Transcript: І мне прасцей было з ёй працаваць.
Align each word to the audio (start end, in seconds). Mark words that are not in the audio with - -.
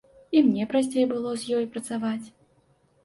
І 0.37 0.41
мне 0.45 0.63
прасцей 0.71 1.05
было 1.13 1.35
з 1.41 1.59
ёй 1.59 1.69
працаваць. 1.77 2.27